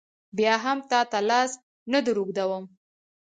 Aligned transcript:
بیا 0.37 0.53
هم 0.63 0.77
تا 0.89 0.99
ته 1.11 1.19
لاس 1.29 1.51
نه 1.91 1.99
در 2.05 2.17
اوږدوم. 2.19 2.63